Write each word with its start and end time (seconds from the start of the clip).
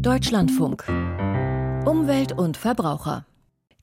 Deutschlandfunk. 0.00 0.84
Umwelt 1.86 2.32
und 2.32 2.56
Verbraucher. 2.56 3.24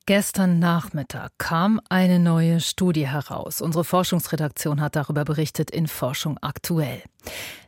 Gestern 0.05 0.59
Nachmittag 0.59 1.31
kam 1.37 1.81
eine 1.89 2.19
neue 2.19 2.59
Studie 2.59 3.07
heraus. 3.07 3.61
Unsere 3.61 3.83
Forschungsredaktion 3.83 4.81
hat 4.81 4.95
darüber 4.95 5.25
berichtet 5.25 5.71
in 5.71 5.87
Forschung 5.87 6.37
aktuell. 6.41 7.01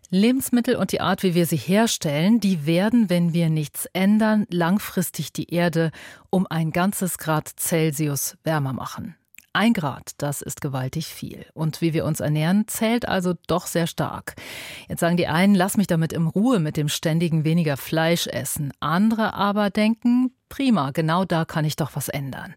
Lebensmittel 0.10 0.76
und 0.76 0.92
die 0.92 1.02
Art, 1.02 1.24
wie 1.24 1.34
wir 1.34 1.46
sie 1.46 1.58
herstellen, 1.58 2.40
die 2.40 2.66
werden, 2.66 3.10
wenn 3.10 3.34
wir 3.34 3.50
nichts 3.50 3.88
ändern, 3.94 4.46
langfristig 4.50 5.34
die 5.34 5.50
Erde 5.52 5.92
um 6.30 6.46
ein 6.48 6.72
ganzes 6.72 7.18
Grad 7.18 7.50
Celsius 7.58 8.38
wärmer 8.44 8.74
machen. 8.74 9.16
Ein 9.56 9.72
Grad, 9.72 10.12
das 10.18 10.42
ist 10.42 10.60
gewaltig 10.60 11.06
viel. 11.06 11.46
Und 11.54 11.80
wie 11.80 11.94
wir 11.94 12.04
uns 12.04 12.20
ernähren, 12.20 12.68
zählt 12.68 13.08
also 13.08 13.36
doch 13.48 13.68
sehr 13.68 13.88
stark. 13.88 14.36
Jetzt 14.90 15.00
sagen 15.00 15.16
die 15.16 15.28
einen, 15.28 15.56
lass 15.56 15.78
mich 15.78 15.88
damit 15.88 16.12
in 16.12 16.28
Ruhe 16.28 16.60
mit 16.60 16.76
dem 16.76 16.90
ständigen 16.90 17.46
weniger 17.46 17.78
Fleisch 17.78 18.28
essen. 18.28 18.74
Andere 18.82 19.34
aber 19.34 19.70
denken, 19.70 20.32
prima, 20.50 20.92
genau 20.92 21.24
da 21.24 21.46
kann 21.46 21.64
ich 21.64 21.78
doch 21.78 21.92
was 21.96 22.10
ändern. 22.10 22.54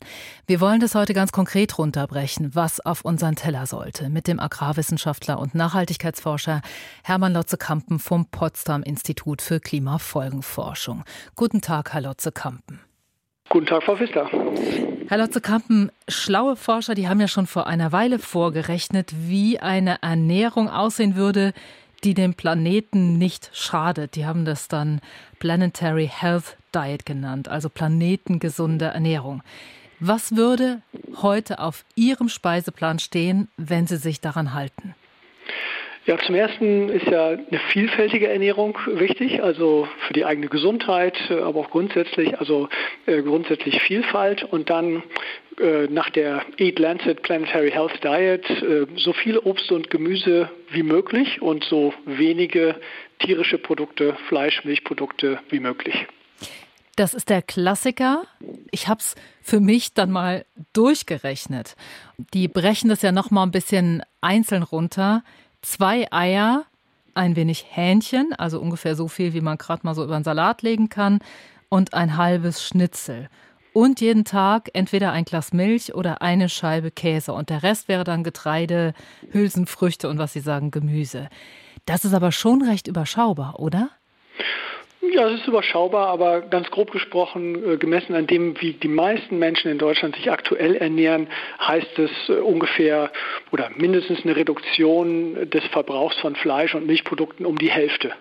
Wir 0.49 0.61
wollen 0.61 0.81
das 0.81 0.97
heute 0.97 1.15
ganz 1.15 1.31
konkret 1.31 1.79
runterbrechen, 1.79 2.57
was 2.57 2.85
auf 2.85 3.05
unseren 3.05 3.37
Teller 3.37 3.67
sollte, 3.67 4.09
mit 4.09 4.27
dem 4.27 4.41
Agrarwissenschaftler 4.41 5.39
und 5.39 5.55
Nachhaltigkeitsforscher 5.55 6.63
Hermann 7.05 7.33
Lotze-Kampen 7.33 8.01
vom 8.01 8.27
Potsdam 8.27 8.83
Institut 8.83 9.41
für 9.41 9.61
Klimafolgenforschung. 9.61 11.05
Guten 11.37 11.61
Tag, 11.61 11.93
Herr 11.93 12.01
Lotze-Kampen. 12.01 12.81
Guten 13.51 13.67
Tag, 13.67 13.85
Frau 13.85 13.95
Pfister. 13.95 14.29
Herr 15.09 15.17
Lotze-Kampen, 15.17 15.91
schlaue 16.07 16.55
Forscher, 16.55 16.95
die 16.95 17.09
haben 17.09 17.19
ja 17.19 17.29
schon 17.29 17.47
vor 17.47 17.67
einer 17.67 17.93
Weile 17.93 18.19
vorgerechnet, 18.19 19.11
wie 19.17 19.59
eine 19.59 20.03
Ernährung 20.03 20.69
aussehen 20.69 21.17
würde, 21.17 21.55
die 22.05 22.13
dem 22.13 22.35
Planeten 22.35 23.17
nicht 23.17 23.49
schadet. 23.55 24.17
Die 24.17 24.27
haben 24.27 24.45
das 24.45 24.69
dann 24.69 25.01
Planetary 25.39 26.11
Health 26.13 26.59
Diet 26.75 27.07
genannt, 27.07 27.49
also 27.49 27.71
planetengesunde 27.71 28.85
Ernährung. 28.85 29.43
Was 29.99 30.37
würde 30.37 30.83
heute 31.23 31.59
auf 31.59 31.87
Ihrem 31.95 32.29
Speiseplan 32.29 32.99
stehen, 32.99 33.49
wenn 33.57 33.87
Sie 33.87 33.97
sich 33.97 34.21
daran 34.21 34.53
halten? 34.53 34.95
Ja, 36.09 36.17
zum 36.25 36.37
ersten 36.37 36.89
ist 36.89 37.07
ja 37.07 37.29
eine 37.33 37.61
vielfältige 37.71 38.29
Ernährung 38.29 38.79
wichtig, 38.87 39.43
also 39.43 39.87
für 40.07 40.15
die 40.15 40.25
eigene 40.25 40.49
Gesundheit, 40.49 41.13
aber 41.31 41.61
auch 41.61 41.71
grundsätzlich, 41.71 42.41
also 42.41 42.71
äh, 43.05 43.21
grundsätzlich 43.21 43.83
Vielfalt 43.83 44.43
und 44.43 44.71
dann 44.71 45.03
äh, 45.61 45.87
nach 45.89 46.09
der 46.09 46.47
Eat 46.57 46.79
Lancet 46.79 47.21
Planetary 47.21 47.71
Health 47.73 48.03
Diet 48.03 48.49
äh, 48.49 48.87
so 48.97 49.13
viel 49.13 49.37
Obst 49.37 49.71
und 49.71 49.91
Gemüse 49.91 50.49
wie 50.71 50.83
möglich 50.83 51.43
und 51.43 51.65
so 51.65 51.93
wenige 52.07 52.77
tierische 53.19 53.59
Produkte, 53.59 54.17
Fleisch, 54.29 54.65
Milchprodukte 54.65 55.41
wie 55.51 55.61
möglich. 55.61 56.07
Das 56.97 57.13
ist 57.13 57.29
der 57.29 57.43
Klassiker. 57.43 58.25
Ich 58.71 58.89
habe 58.89 59.01
es 59.01 59.15
für 59.43 59.61
mich 59.61 59.93
dann 59.93 60.11
mal 60.11 60.47
durchgerechnet. 60.73 61.77
Die 62.33 62.49
brechen 62.49 62.89
das 62.89 63.03
ja 63.03 63.13
noch 63.13 63.31
mal 63.31 63.43
ein 63.43 63.51
bisschen 63.51 64.03
einzeln 64.23 64.63
runter 64.63 65.23
zwei 65.69 66.11
Eier, 66.13 66.65
ein 67.15 67.37
wenig 67.37 67.67
Hähnchen, 67.71 68.33
also 68.33 68.61
ungefähr 68.61 68.95
so 68.95 69.09
viel, 69.09 69.35
wie 69.35 69.41
man 69.41 69.59
gerade 69.59 69.81
mal 69.85 69.95
so 69.95 70.05
über 70.05 70.15
einen 70.15 70.25
Salat 70.25 70.63
legen 70.63 70.89
kann, 70.89 71.21
und 71.69 71.93
ein 71.93 72.17
halbes 72.17 72.65
Schnitzel. 72.65 73.29
Und 73.75 74.01
jeden 74.01 74.25
Tag 74.25 74.71
entweder 74.73 75.13
ein 75.13 75.25
Glas 75.25 75.53
Milch 75.53 75.95
oder 75.95 76.23
eine 76.23 76.49
Scheibe 76.49 76.91
Käse. 76.91 77.33
Und 77.35 77.51
der 77.51 77.63
Rest 77.63 77.87
wäre 77.87 78.03
dann 78.03 78.25
Getreide, 78.25 78.95
Hülsenfrüchte 79.31 80.09
und 80.09 80.19
was 80.19 80.33
Sie 80.33 80.41
sagen, 80.41 80.71
Gemüse. 80.71 81.29
Das 81.85 82.05
ist 82.05 82.15
aber 82.15 82.33
schon 82.33 82.63
recht 82.63 82.89
überschaubar, 82.89 83.61
oder? 83.61 83.91
Ja, 85.19 85.27
es 85.27 85.41
ist 85.41 85.49
überschaubar, 85.49 86.11
aber 86.11 86.43
ganz 86.43 86.71
grob 86.71 86.93
gesprochen, 86.93 87.73
äh, 87.73 87.77
gemessen 87.77 88.15
an 88.15 88.29
dem, 88.29 88.55
wie 88.61 88.75
die 88.75 88.87
meisten 88.87 89.37
Menschen 89.37 89.69
in 89.69 89.77
Deutschland 89.77 90.15
sich 90.15 90.31
aktuell 90.31 90.77
ernähren, 90.77 91.27
heißt 91.61 91.99
es 91.99 92.11
äh, 92.29 92.35
ungefähr 92.35 93.11
oder 93.51 93.69
mindestens 93.75 94.23
eine 94.23 94.37
Reduktion 94.37 95.51
des 95.51 95.65
Verbrauchs 95.73 96.17
von 96.21 96.37
Fleisch 96.37 96.77
und 96.77 96.87
Milchprodukten 96.87 97.47
um 97.47 97.59
die 97.59 97.69
Hälfte. 97.69 98.13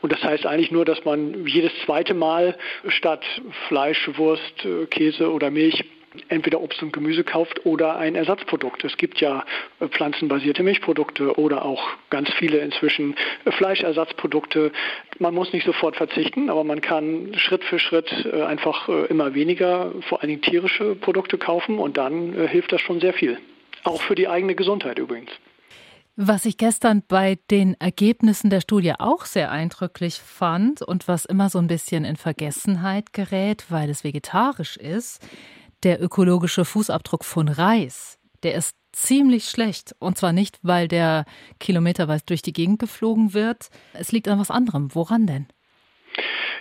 Und 0.00 0.12
das 0.12 0.24
heißt 0.24 0.46
eigentlich 0.46 0.70
nur, 0.70 0.86
dass 0.86 1.04
man 1.04 1.46
jedes 1.46 1.72
zweite 1.84 2.14
Mal 2.14 2.56
statt 2.88 3.22
Fleisch, 3.68 4.08
Wurst, 4.16 4.64
äh, 4.64 4.86
Käse 4.86 5.30
oder 5.30 5.50
Milch 5.50 5.84
entweder 6.28 6.60
Obst 6.60 6.82
und 6.82 6.92
Gemüse 6.92 7.24
kauft 7.24 7.64
oder 7.64 7.96
ein 7.96 8.14
Ersatzprodukt. 8.14 8.84
Es 8.84 8.96
gibt 8.96 9.20
ja 9.20 9.44
äh, 9.80 9.88
pflanzenbasierte 9.88 10.62
Milchprodukte 10.62 11.38
oder 11.38 11.64
auch 11.64 11.82
ganz 12.10 12.30
viele 12.38 12.58
inzwischen 12.58 13.14
äh, 13.44 13.52
Fleischersatzprodukte. 13.52 14.72
Man 15.18 15.34
muss 15.34 15.52
nicht 15.52 15.66
sofort 15.66 15.96
verzichten, 15.96 16.50
aber 16.50 16.64
man 16.64 16.80
kann 16.80 17.32
Schritt 17.36 17.64
für 17.64 17.78
Schritt 17.78 18.10
äh, 18.32 18.42
einfach 18.42 18.88
immer 19.08 19.34
weniger, 19.34 19.92
vor 20.08 20.20
allen 20.20 20.28
Dingen 20.28 20.42
tierische 20.42 20.94
Produkte 20.94 21.38
kaufen 21.38 21.78
und 21.78 21.96
dann 21.96 22.34
hilft 22.48 22.72
das 22.72 22.80
schon 22.80 23.00
sehr 23.00 23.12
viel. 23.12 23.38
Auch 23.84 24.02
für 24.02 24.14
die 24.14 24.28
eigene 24.28 24.54
Gesundheit 24.54 24.98
übrigens. 24.98 25.30
Was 26.18 26.46
ich 26.46 26.56
gestern 26.56 27.02
bei 27.06 27.36
den 27.50 27.78
Ergebnissen 27.78 28.48
der 28.48 28.62
Studie 28.62 28.94
auch 28.98 29.26
sehr 29.26 29.50
eindrücklich 29.50 30.14
fand 30.14 30.80
und 30.80 31.08
was 31.08 31.26
immer 31.26 31.50
so 31.50 31.58
ein 31.58 31.66
bisschen 31.66 32.06
in 32.06 32.16
Vergessenheit 32.16 33.12
gerät, 33.12 33.66
weil 33.68 33.90
es 33.90 34.02
vegetarisch 34.02 34.78
ist, 34.78 35.20
der 35.86 36.02
ökologische 36.02 36.64
Fußabdruck 36.64 37.24
von 37.24 37.46
Reis, 37.46 38.18
der 38.42 38.56
ist 38.56 38.74
ziemlich 38.90 39.48
schlecht. 39.48 39.94
Und 40.00 40.18
zwar 40.18 40.32
nicht, 40.32 40.58
weil 40.62 40.88
der 40.88 41.24
kilometerweise 41.60 42.24
durch 42.26 42.42
die 42.42 42.52
Gegend 42.52 42.80
geflogen 42.80 43.34
wird. 43.34 43.68
Es 43.92 44.10
liegt 44.10 44.26
an 44.26 44.40
was 44.40 44.50
anderem. 44.50 44.92
Woran 44.96 45.28
denn? 45.28 45.46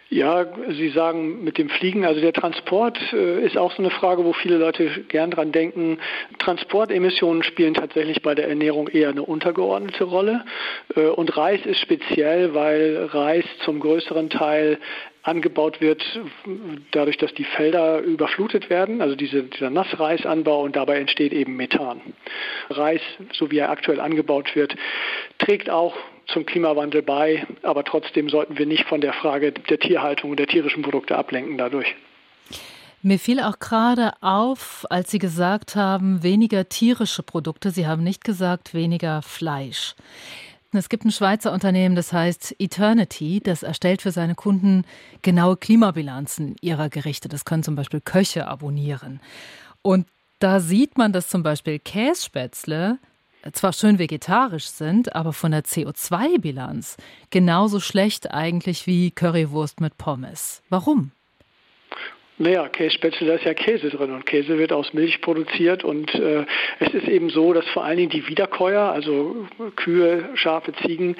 Ja, 0.09 0.45
Sie 0.69 0.89
sagen 0.89 1.43
mit 1.43 1.57
dem 1.57 1.67
Fliegen, 1.67 2.05
also 2.05 2.21
der 2.21 2.31
Transport 2.31 2.99
äh, 3.11 3.43
ist 3.43 3.57
auch 3.57 3.71
so 3.71 3.79
eine 3.79 3.89
Frage, 3.89 4.23
wo 4.23 4.33
viele 4.33 4.57
Leute 4.57 5.03
gern 5.07 5.31
dran 5.31 5.51
denken. 5.51 5.97
Transportemissionen 6.37 7.41
spielen 7.41 7.73
tatsächlich 7.73 8.21
bei 8.21 8.35
der 8.35 8.47
Ernährung 8.47 8.87
eher 8.87 9.09
eine 9.09 9.23
untergeordnete 9.23 10.03
Rolle. 10.03 10.45
Äh, 10.95 11.07
und 11.07 11.35
Reis 11.35 11.65
ist 11.65 11.79
speziell, 11.79 12.53
weil 12.53 13.05
Reis 13.05 13.45
zum 13.63 13.79
größeren 13.79 14.29
Teil 14.29 14.77
angebaut 15.23 15.81
wird, 15.81 16.03
dadurch, 16.91 17.17
dass 17.17 17.33
die 17.33 17.43
Felder 17.43 17.99
überflutet 18.01 18.69
werden, 18.69 19.01
also 19.01 19.15
diese, 19.15 19.41
dieser 19.41 19.71
Nassreisanbau 19.71 20.61
und 20.61 20.75
dabei 20.75 20.99
entsteht 20.99 21.33
eben 21.33 21.55
Methan. 21.55 21.99
Reis, 22.69 23.01
so 23.33 23.49
wie 23.49 23.57
er 23.57 23.71
aktuell 23.71 23.99
angebaut 23.99 24.55
wird, 24.55 24.75
trägt 25.39 25.71
auch 25.71 25.95
zum 26.27 26.45
Klimawandel 26.45 27.01
bei, 27.01 27.45
aber 27.63 27.83
trotzdem 27.83 28.29
sollten 28.29 28.57
wir 28.57 28.65
nicht 28.65 28.85
von 28.85 29.01
der 29.01 29.13
Frage 29.13 29.51
der 29.51 29.79
Tierhaltung 29.79 30.31
und 30.31 30.39
der 30.39 30.47
tierischen 30.47 30.83
Produkte 30.83 31.17
ablenken 31.17 31.57
dadurch. 31.57 31.95
Mir 33.01 33.19
fiel 33.19 33.39
auch 33.39 33.59
gerade 33.59 34.13
auf, 34.21 34.85
als 34.89 35.11
Sie 35.11 35.19
gesagt 35.19 35.75
haben, 35.75 36.23
weniger 36.23 36.67
tierische 36.69 37.21
Produkte. 37.21 37.69
Sie 37.69 37.85
haben 37.85 38.03
nicht 38.03 38.23
gesagt, 38.23 38.73
weniger 38.73 39.21
Fleisch. 39.21 39.93
Es 40.73 40.89
gibt 40.89 41.05
ein 41.05 41.11
Schweizer 41.11 41.53
Unternehmen, 41.53 41.95
das 41.95 42.11
heißt 42.11 42.55
Eternity, 42.59 43.41
das 43.41 43.63
erstellt 43.63 44.01
für 44.01 44.11
seine 44.11 44.35
Kunden 44.35 44.85
genaue 45.21 45.55
Klimabilanzen 45.55 46.55
ihrer 46.61 46.89
Gerichte. 46.89 47.29
Das 47.29 47.45
können 47.45 47.63
zum 47.63 47.75
Beispiel 47.75 48.01
Köche 48.01 48.47
abonnieren. 48.47 49.21
Und 49.81 50.07
da 50.39 50.59
sieht 50.59 50.97
man, 50.97 51.13
dass 51.13 51.29
zum 51.29 51.43
Beispiel 51.43 51.79
Kässpätzle 51.79 52.97
zwar 53.53 53.73
schön 53.73 53.99
vegetarisch 53.99 54.67
sind, 54.67 55.15
aber 55.15 55.33
von 55.33 55.51
der 55.51 55.63
CO2-Bilanz 55.63 56.97
genauso 57.29 57.79
schlecht 57.79 58.31
eigentlich 58.31 58.87
wie 58.87 59.11
Currywurst 59.11 59.81
mit 59.81 59.97
Pommes. 59.97 60.61
Warum? 60.69 61.11
Naja, 62.37 62.67
Kässpätzle, 62.67 63.27
da 63.27 63.35
ist 63.35 63.45
ja 63.45 63.53
Käse 63.53 63.89
drin 63.89 64.11
und 64.11 64.25
Käse 64.25 64.57
wird 64.57 64.73
aus 64.73 64.93
Milch 64.93 65.21
produziert 65.21 65.85
und 65.85 66.13
äh, 66.15 66.45
es 66.79 66.93
ist 66.93 67.07
eben 67.07 67.29
so, 67.29 67.53
dass 67.53 67.65
vor 67.69 67.85
allen 67.85 67.95
Dingen 67.95 68.09
die 68.09 68.27
Wiederkäuer, 68.27 68.91
also 68.91 69.47
Kühe, 69.77 70.27
Schafe, 70.33 70.73
Ziegen, 70.85 71.15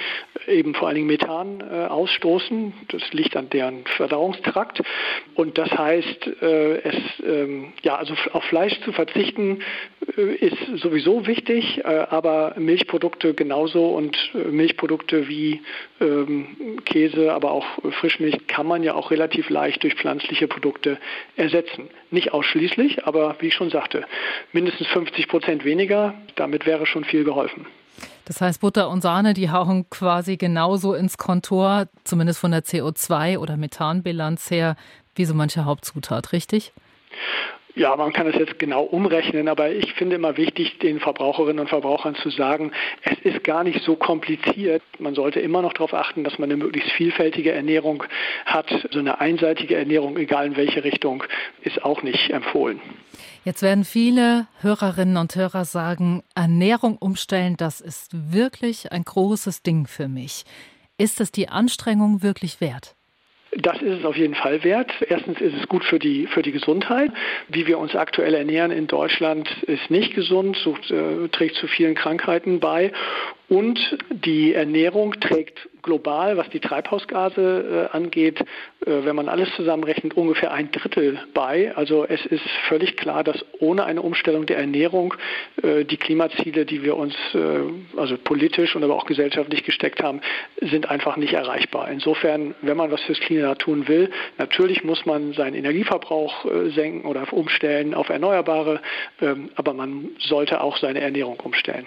eben 0.46 0.74
vor 0.76 0.90
allen 0.90 0.96
Dingen 0.96 1.08
Methan 1.08 1.62
äh, 1.62 1.86
ausstoßen. 1.86 2.74
Das 2.90 3.02
liegt 3.14 3.38
an 3.38 3.50
deren 3.50 3.86
Verdauungstrakt 3.86 4.82
und 5.36 5.58
das 5.58 5.72
heißt, 5.72 6.28
äh, 6.42 6.80
es, 6.82 6.96
ähm, 7.26 7.72
ja, 7.82 7.96
also 7.96 8.14
auf 8.34 8.44
Fleisch 8.44 8.78
zu 8.82 8.92
verzichten 8.92 9.62
äh, 10.18 10.36
ist 10.36 10.82
sowieso 10.82 11.28
wichtig, 11.28 11.80
äh, 11.80 12.08
aber 12.10 12.56
Milchprodukte 12.58 13.34
genauso 13.34 13.88
und 13.88 14.18
äh, 14.34 14.50
Milchprodukte 14.50 15.30
wie 15.30 15.62
ähm, 16.02 16.82
Käse, 16.84 17.34
aber 17.34 17.52
auch 17.52 17.66
Frischmilch 18.02 18.48
kann 18.48 18.68
man 18.68 18.84
ja 18.84 18.96
auch 18.96 19.12
relativ 19.12 19.50
leicht 19.50 19.84
durch 19.84 19.96
pflanzliche 19.96 20.50
Produkte 20.50 20.98
ersetzen. 21.36 21.90
Nicht 22.12 22.34
ausschließlich, 22.34 23.06
aber 23.06 23.36
wie 23.40 23.48
ich 23.48 23.54
schon 23.54 23.70
sagte, 23.70 24.06
mindestens 24.52 24.88
50 24.88 25.28
Prozent 25.28 25.66
weniger, 25.66 26.14
damit 26.36 26.66
wäre 26.66 26.86
schon 26.86 27.04
viel 27.04 27.24
geholfen. 27.24 27.66
Das 28.26 28.42
heißt, 28.42 28.62
Butter 28.62 28.90
und 28.90 29.02
Sahne, 29.02 29.34
die 29.34 29.52
hauen 29.52 29.90
quasi 29.90 30.38
genauso 30.38 30.96
ins 30.96 31.18
Kontor, 31.18 31.88
zumindest 32.04 32.40
von 32.40 32.52
der 32.52 32.64
CO2- 32.64 33.38
oder 33.38 33.56
Methanbilanz 33.56 34.50
her, 34.50 34.76
wie 35.16 35.26
so 35.26 35.34
manche 35.34 35.66
Hauptzutat, 35.66 36.34
richtig? 36.34 36.74
Ja, 37.76 37.94
man 37.98 38.14
kann 38.14 38.26
es 38.28 38.36
jetzt 38.36 38.58
genau 38.58 38.84
umrechnen, 38.84 39.50
aber 39.50 39.70
ich 39.70 39.94
finde 39.96 40.16
immer 40.16 40.38
wichtig, 40.38 40.80
den 40.80 41.02
Verbraucherinnen 41.02 41.60
und 41.60 41.68
Verbrauchern 41.68 42.16
zu 42.16 42.30
sagen, 42.30 42.72
es 43.02 43.20
ist 43.20 43.44
gar 43.44 43.66
nicht 43.66 43.84
so 43.84 43.98
kompliziert. 43.98 44.82
Man 44.98 45.14
sollte 45.14 45.42
immer 45.42 45.62
noch 45.62 45.74
darauf 45.74 45.94
achten, 45.94 46.24
dass 46.24 46.40
man 46.40 46.50
eine 46.50 46.58
möglichst 46.58 46.92
vielfältige 46.92 47.52
Ernährung 47.52 48.04
hat. 48.46 48.70
So 48.92 49.00
eine 49.00 49.20
einseitige 49.20 49.76
Ernährung, 49.76 50.16
egal 50.18 50.48
in 50.48 50.56
welche 50.56 50.86
Richtung, 50.86 51.26
ist 51.64 51.84
auch 51.84 52.02
nicht 52.02 52.30
empfohlen. 52.30 52.80
Jetzt 53.44 53.62
werden 53.62 53.84
viele 53.84 54.48
Hörerinnen 54.62 55.18
und 55.18 55.36
Hörer 55.36 55.66
sagen, 55.66 56.24
Ernährung 56.34 56.98
umstellen, 56.98 57.58
das 57.58 57.82
ist 57.82 58.12
wirklich 58.32 58.94
ein 58.94 59.04
großes 59.04 59.64
Ding 59.64 59.86
für 59.86 60.08
mich. 60.08 60.46
Ist 60.98 61.20
es 61.20 61.30
die 61.30 61.50
Anstrengung 61.50 62.24
wirklich 62.24 62.62
wert? 62.62 62.96
Das 63.58 63.82
ist 63.82 64.00
es 64.00 64.06
auf 64.06 64.18
jeden 64.18 64.36
Fall 64.36 64.64
wert. 64.64 64.92
Erstens 65.08 65.40
ist 65.40 65.56
es 65.56 65.68
gut 65.70 65.84
für 65.86 65.98
die, 65.98 66.28
für 66.28 66.42
die 66.42 66.52
Gesundheit. 66.52 67.12
Wie 67.48 67.68
wir 67.68 67.78
uns 67.78 67.96
aktuell 67.96 68.34
ernähren 68.34 68.72
in 68.72 68.88
Deutschland 68.88 69.50
ist 69.64 69.90
nicht 69.90 70.14
gesund, 70.14 70.58
sucht, 70.58 70.92
äh, 70.92 71.30
trägt 71.30 71.56
zu 71.56 71.68
vielen 71.68 71.96
Krankheiten 71.96 72.60
bei. 72.60 72.92
Und 73.48 73.98
die 74.10 74.54
Ernährung 74.54 75.20
trägt 75.20 75.70
global, 75.84 76.36
was 76.36 76.50
die 76.50 76.60
Treibhausgase 76.60 77.90
äh, 77.94 77.96
angeht, 77.96 78.42
äh, 78.42 78.46
wenn 78.86 79.16
man 79.16 79.30
alles 79.30 79.54
zusammenrechnet, 79.56 80.16
ungefähr 80.16 80.52
ein 80.52 80.72
Drittel 80.72 81.20
bei. 81.36 81.76
Also 81.76 82.06
es 82.06 82.26
ist 82.26 82.44
völlig 82.68 82.98
klar, 82.98 83.24
dass 83.24 83.46
ohne 83.60 83.86
eine 83.86 84.02
Umstellung 84.02 84.48
der 84.48 84.58
Ernährung 84.58 85.14
äh, 85.62 85.86
die 85.86 85.98
Klimaziele, 85.98 86.66
die 86.66 86.82
wir 86.84 86.98
uns 86.98 87.14
äh, 87.36 87.60
also 87.98 88.18
politisch 88.18 88.76
und 88.76 88.84
aber 88.84 88.96
auch 88.96 89.06
gesellschaftlich 89.06 89.64
gesteckt 89.64 90.02
haben, 90.02 90.22
sind 90.60 90.90
einfach 90.90 91.18
nicht 91.18 91.34
erreichbar. 91.34 91.90
Insofern, 91.92 92.56
wenn 92.62 92.78
man 92.78 92.92
was 92.92 93.02
fürs 93.02 93.20
Klima 93.20 93.54
tun 93.54 93.88
will, 93.88 94.10
natürlich 94.40 94.84
muss 94.84 95.06
man 95.06 95.34
seinen 95.34 95.54
Energieverbrauch 95.54 96.46
äh, 96.46 96.70
senken 96.72 97.06
oder 97.06 97.32
umstellen 97.32 97.94
auf 97.94 98.10
Erneuerbare, 98.10 98.82
ähm, 99.22 99.50
aber 99.56 99.74
man 99.74 100.10
sollte 100.20 100.62
auch 100.62 100.78
seine 100.78 101.02
Ernährung 101.02 101.40
umstellen. 101.40 101.86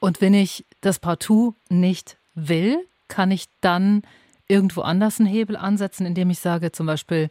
Und 0.00 0.20
wenn 0.20 0.34
ich 0.34 0.64
das 0.86 0.98
partout 0.98 1.54
nicht 1.68 2.16
will, 2.34 2.78
kann 3.08 3.30
ich 3.30 3.46
dann 3.60 4.02
irgendwo 4.48 4.82
anders 4.82 5.18
einen 5.18 5.28
Hebel 5.28 5.56
ansetzen, 5.56 6.06
indem 6.06 6.30
ich 6.30 6.38
sage, 6.38 6.72
zum 6.72 6.86
Beispiel 6.86 7.28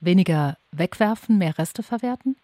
weniger 0.00 0.56
wegwerfen, 0.72 1.38
mehr 1.38 1.58
Reste 1.58 1.82
verwerten? 1.82 2.36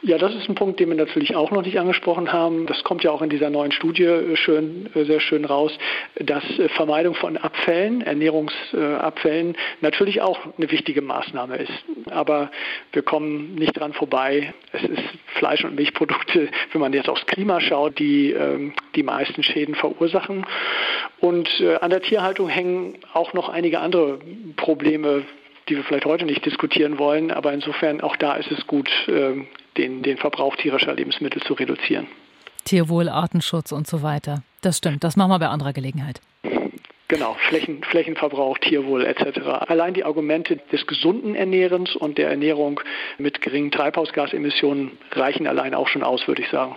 Ja, 0.00 0.16
das 0.16 0.32
ist 0.32 0.48
ein 0.48 0.54
Punkt, 0.54 0.78
den 0.78 0.90
wir 0.90 0.96
natürlich 0.96 1.34
auch 1.34 1.50
noch 1.50 1.62
nicht 1.62 1.78
angesprochen 1.78 2.32
haben. 2.32 2.66
Das 2.66 2.84
kommt 2.84 3.02
ja 3.02 3.10
auch 3.10 3.20
in 3.20 3.30
dieser 3.30 3.50
neuen 3.50 3.72
Studie 3.72 4.04
äh, 4.04 4.36
schön, 4.36 4.88
äh, 4.94 5.04
sehr 5.04 5.18
schön 5.18 5.44
raus, 5.44 5.76
dass 6.14 6.44
äh, 6.58 6.68
Vermeidung 6.68 7.16
von 7.16 7.36
Abfällen, 7.36 8.02
Ernährungsabfällen 8.02 9.56
natürlich 9.80 10.20
auch 10.20 10.38
eine 10.56 10.70
wichtige 10.70 11.02
Maßnahme 11.02 11.56
ist. 11.56 11.72
Aber 12.10 12.52
wir 12.92 13.02
kommen 13.02 13.56
nicht 13.56 13.76
dran 13.78 13.92
vorbei. 13.92 14.54
Es 14.72 14.84
ist 14.84 15.02
Fleisch- 15.38 15.64
und 15.64 15.74
Milchprodukte, 15.74 16.48
wenn 16.72 16.80
man 16.80 16.92
jetzt 16.92 17.08
aufs 17.08 17.26
Klima 17.26 17.60
schaut, 17.60 17.98
die 17.98 18.32
ähm, 18.32 18.74
die 18.94 19.02
meisten 19.02 19.42
Schäden 19.42 19.74
verursachen. 19.74 20.46
Und 21.20 21.48
an 21.80 21.90
der 21.90 22.00
Tierhaltung 22.00 22.48
hängen 22.48 22.98
auch 23.12 23.32
noch 23.32 23.48
einige 23.48 23.80
andere 23.80 24.20
Probleme 24.56 25.24
die 25.68 25.76
wir 25.76 25.84
vielleicht 25.84 26.06
heute 26.06 26.24
nicht 26.24 26.44
diskutieren 26.44 26.98
wollen. 26.98 27.30
Aber 27.30 27.52
insofern 27.52 28.00
auch 28.00 28.16
da 28.16 28.34
ist 28.34 28.50
es 28.50 28.66
gut, 28.66 28.88
ähm, 29.08 29.46
den, 29.76 30.02
den 30.02 30.16
Verbrauch 30.16 30.56
tierischer 30.56 30.94
Lebensmittel 30.94 31.42
zu 31.42 31.54
reduzieren. 31.54 32.06
Tierwohl, 32.64 33.08
Artenschutz 33.08 33.72
und 33.72 33.86
so 33.86 34.02
weiter. 34.02 34.42
Das 34.60 34.78
stimmt, 34.78 35.04
das 35.04 35.16
machen 35.16 35.30
wir 35.30 35.38
bei 35.38 35.48
anderer 35.48 35.72
Gelegenheit. 35.72 36.20
Genau, 37.08 37.36
Flächen, 37.48 37.82
Flächenverbrauch, 37.84 38.58
Tierwohl 38.58 39.06
etc. 39.06 39.40
Allein 39.66 39.94
die 39.94 40.04
Argumente 40.04 40.58
des 40.70 40.86
gesunden 40.86 41.34
Ernährens 41.34 41.96
und 41.96 42.18
der 42.18 42.28
Ernährung 42.28 42.80
mit 43.16 43.40
geringen 43.40 43.70
Treibhausgasemissionen 43.70 44.98
reichen 45.12 45.46
allein 45.46 45.74
auch 45.74 45.88
schon 45.88 46.02
aus, 46.02 46.28
würde 46.28 46.42
ich 46.42 46.50
sagen. 46.50 46.76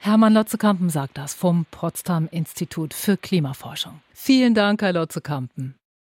Hermann 0.00 0.34
Lotzekampen 0.34 0.88
sagt 0.88 1.18
das 1.18 1.34
vom 1.34 1.66
Potsdam 1.72 2.28
Institut 2.30 2.94
für 2.94 3.16
Klimaforschung. 3.16 4.00
Vielen 4.14 4.54
Dank, 4.54 4.82
Herr 4.82 4.92
Lotzekampen. 4.92 5.74